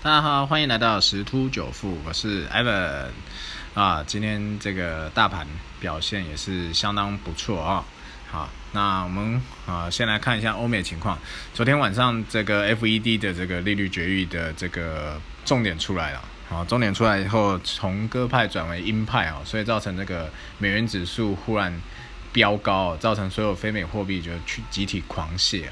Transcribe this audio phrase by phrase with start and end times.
[0.00, 3.06] 大家好，欢迎来到十突九富，我是 Evan
[3.74, 4.04] 啊。
[4.06, 5.44] 今天这个大盘
[5.80, 7.84] 表现也是相当不错啊。
[8.30, 11.18] 好，那我们啊先来看一下欧美情况。
[11.52, 21.76] 昨天晚上这个 FED 的这个利率决议的这个重点出来了，好，重点出来以后，从鸽派转为鹰派啊，所以造成这个美元指数忽然
[22.32, 25.64] 飙高，造成所有非美货币就去集体狂泻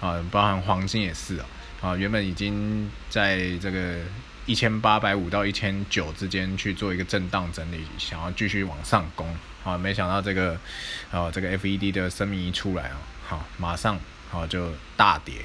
[0.00, 1.46] 啊，包含黄金也是啊。
[1.80, 3.96] 啊，原本已经在这个
[4.44, 9.26] 一千八百五到一千九之间去做一个震荡整理，想要继续往上攻，
[9.64, 10.58] 啊，没想到这个，
[11.10, 15.36] 啊，这个 FED 的声明一出来啊，好，马上好就大跌，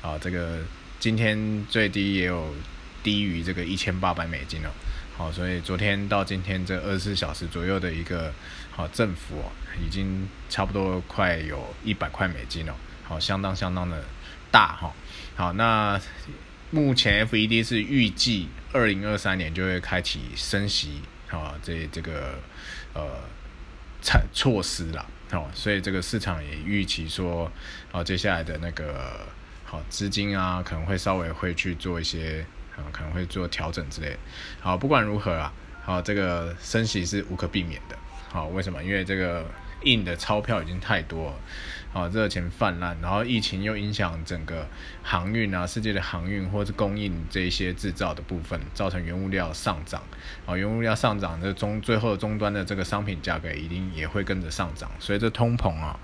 [0.00, 0.60] 啊，这个
[1.00, 2.54] 今天最低也有
[3.02, 4.70] 低于这个一千八百美金了，
[5.16, 8.32] 好，所以昨天到今天这二十四小时左右的一个
[8.70, 9.50] 好振幅哦，
[9.84, 12.76] 已经差不多快有一百块美金了，
[13.10, 14.04] 好，相当相当的
[14.52, 14.94] 大哈。
[15.34, 16.00] 好，那
[16.70, 22.38] 目前 FED 是预计二零二三年就会开启升息，啊，这这个
[22.94, 23.02] 呃
[24.00, 27.50] 措措施啦，好，所以这个市场也预期说，
[27.90, 29.26] 啊，接下来的那个
[29.64, 34.16] 好资金啊，可能会稍微会去做一些，啊，可能会做调整之类。
[34.60, 37.98] 好，不管如何啊，好，这个升息是无可避免的。
[38.28, 38.80] 好，为什么？
[38.84, 39.44] 因为这个。
[39.82, 44.66] 印的钞票已经太多了，啊，热钱泛滥，然后疫情又影响整个
[45.02, 50.02] 航运啊，世界的航运或是供应这一些制造的部分，造成原物料上涨，
[50.46, 55.98] 啊，原物料上涨，这中最后终端的这个商品价格一定也会跟着上涨，所以这通膨啊，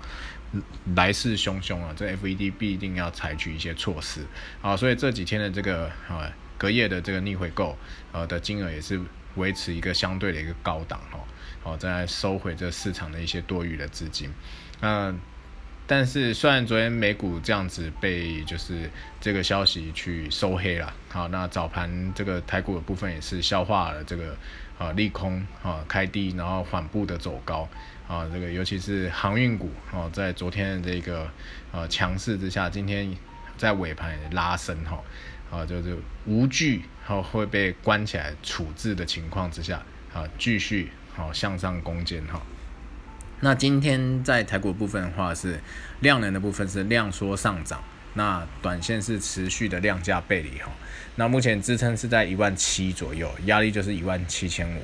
[0.95, 4.25] 来势汹汹啊，这 FED 必定要采取一些措施，
[4.61, 7.77] 啊，所以这几天的这个啊隔夜的这个逆回购，
[8.11, 8.99] 呃的金额也是
[9.37, 11.19] 维持一个相对的一个高档，哈。
[11.63, 14.31] 哦，再收回这市场的一些多余的资金，
[14.79, 15.19] 嗯，
[15.85, 24.37] 但是虽然昨天美股这样子被就是这个消息去收黑了，好，那早盘这个台股的部分也是消化了这个
[24.77, 27.67] 啊利空啊开低，然后缓步的走高
[28.07, 31.29] 啊，这个尤其是航运股哦，在昨天的这个
[31.73, 33.13] 呃强势之下，今天
[33.57, 35.03] 在尾盘拉升哈，
[35.51, 39.81] 啊就是无惧好会被关起来处置的情况之下
[40.13, 40.91] 啊继续。
[41.15, 42.39] 好，向上攻坚哈。
[43.39, 45.59] 那今天在台股部分的话，是
[46.01, 50.69] 量能的部分是量缩上涨，那短线是持续的量价背离哈。
[51.15, 54.81] 那目前支撑是在一万七左右，压力就是一万七千五。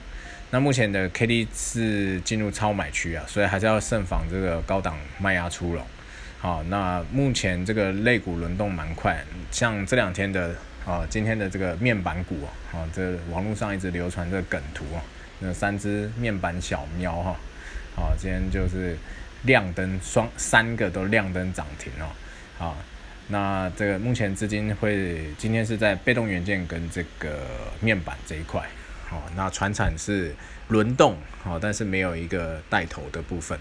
[0.50, 5.86] 那目前的 K D 是进入超买区啊，所以还是要慎防这个高档卖压出笼。
[6.44, 9.18] 好，那目前这个类股轮动蛮快，
[9.50, 10.54] 像这两天的
[10.86, 12.36] 啊，今天的这个面板股
[12.74, 15.00] 啊，这网络上一直流传这梗图啊。
[15.40, 17.38] 那三只面板小喵哈，
[17.96, 18.98] 好，今天就是
[19.44, 22.12] 亮灯双三个都亮灯涨停哦，
[22.58, 22.78] 好，
[23.30, 27.40] 那这个目前资金会今天是在被动元件跟这个
[27.80, 28.62] 面板这一块，
[29.08, 30.36] 好，那船产是
[30.68, 33.58] 轮动，好，但是没有一个带头的部分，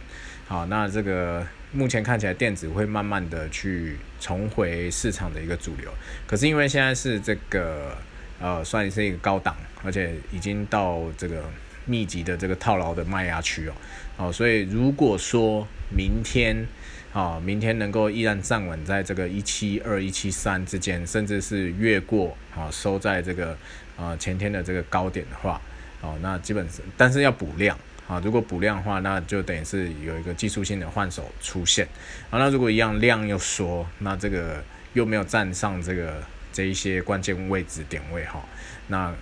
[0.49, 5.91] 好，那这个目前看起来电子会慢慢的去重回市场的一个主流，
[6.27, 7.97] 可是因为现在是这个
[8.41, 11.45] 呃算是一个高档，而且已经到这个。
[11.85, 13.75] 密集的这个套牢的卖压区哦，
[14.17, 16.65] 哦，所以如果说明天
[17.13, 23.59] 啊，明天能够依然站稳在这个一七二一七三之间，甚至是越过啊，收在这个
[23.97, 25.61] 啊前天的这个高点的话，
[26.03, 27.77] 哦，那基本是，但是要补量
[28.13, 31.87] 啊，如果补量的话，那就等于是有一个技术性的换手出现，
[32.31, 34.63] 啊，那如果一样量又缩，那这个
[34.93, 38.45] 又没有站上这个这一些关键位置点位哈，
[38.89, 39.15] 那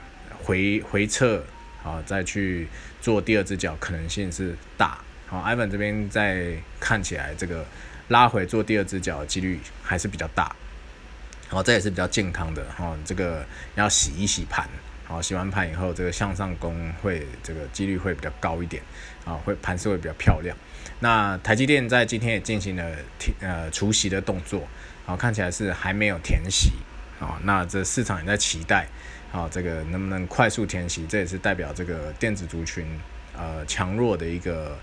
[0.42, 1.44] 回回撤。
[1.82, 2.68] 啊，再去
[3.00, 4.98] 做第二只脚可能性是大。
[5.26, 7.64] 好，艾文这边在看起来这个
[8.08, 10.54] 拉回做第二只脚几率还是比较大。
[11.48, 12.62] 好，这也是比较健康的。
[12.76, 13.46] 哈，这个
[13.76, 14.68] 要洗一洗盘。
[15.10, 18.80] 好，洗完盘以后，这个向上攻会这个几率会比较高一点。
[19.24, 20.56] 啊，会盘势会比较漂亮。
[21.00, 22.84] 那台积电在今天也进行了
[23.18, 24.62] 填呃除息的动作。
[25.04, 26.70] 啊，看起来是还没有填息。
[27.18, 28.86] 啊，那这市场也在期待。
[29.32, 32.86] 啊，这个能不能快速填息，这也是代表这个电子族群
[33.36, 34.78] 呃强弱的一个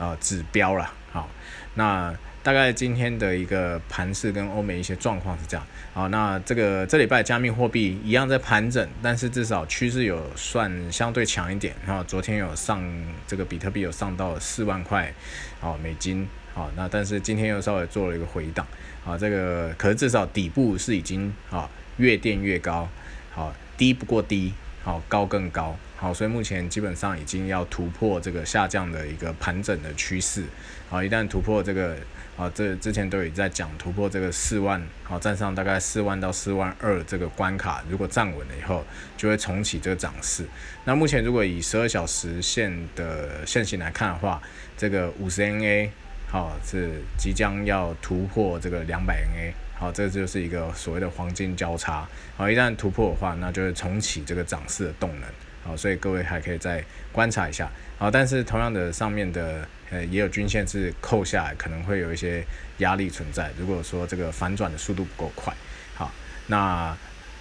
[0.00, 0.92] 呃指标了。
[1.12, 1.28] 好，
[1.74, 2.12] 那
[2.42, 5.64] 大概今天的一个盘势跟欧美一些状况是这样。
[5.92, 11.72] 好，那这个这礼拜加密货币一样在盘整，但是至少趋势有算相对强一点。
[11.86, 12.82] 然后昨天有上
[13.28, 15.14] 这个比特币有上到四万块
[15.60, 16.28] 哦美金。
[16.54, 18.66] 好，那但是今天又稍微做了一个回档。
[19.04, 22.88] 好，这个可是至少底部是已经啊越垫越高。
[23.30, 23.54] 好。
[23.80, 24.52] 低不过低，
[24.82, 30.44] 好高更高，好，所以目前基本上已经要突破这个下降的一个盘整的趋势，
[30.88, 31.94] 好，一旦突破这个，
[32.36, 38.82] 啊，这之前都有在讲突破这个四万，好，站上大概四万到四万二这个关卡，如果站稳了以后，
[39.18, 40.46] 就会重启这个涨势。
[40.84, 44.40] 那目前如果以十二小时线的线型来看的话，
[44.78, 45.90] 这个五十 NA，
[46.26, 49.52] 好，是即将要突破这个两百 NA。
[49.80, 52.06] 好，这就是一个所谓的黄金交叉。
[52.36, 55.28] 好，一旦突破的话，那就会重启这个涨势的动能。
[55.64, 57.66] 好，所以各位还可以再观察一下。
[57.96, 62.44] 好，但是同样的，上面的呃也有均线是扣下来，可能会有一些
[62.78, 63.50] 压力存在。
[63.58, 65.50] 如果说这个反转的速度不够快，
[65.94, 66.12] 好，
[66.48, 66.94] 那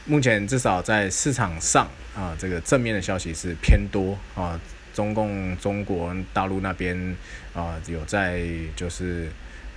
[0.06, 4.58] 目前至少在市场上啊，这个正面的消息是偏多啊。
[4.94, 7.18] 中共中国大陆那边
[7.54, 8.46] 啊有在
[8.78, 9.28] 就是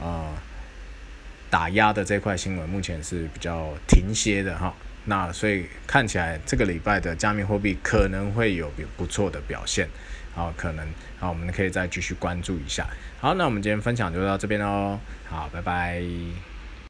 [0.01, 0.31] 啊。
[1.53, 4.73] 打压的这块新闻目前是比较停歇的哈，
[5.05, 9.87] 那所以看起来这个礼拜的加密货币可能会有比不错的表现，
[10.35, 10.89] 好，可能
[11.19, 12.87] 好，我们可以再继续关注一下。
[13.21, 16.52] 好，那我们今天分享就到这边喽，好，拜拜。